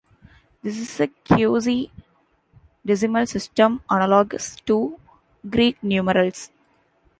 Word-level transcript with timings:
This 0.63 0.79
is 0.79 0.99
a 0.99 1.05
quasi-decimal 1.27 3.27
system 3.27 3.83
analogous 3.87 4.55
to 4.61 4.99
Greek 5.47 5.77
numerals. 5.83 6.49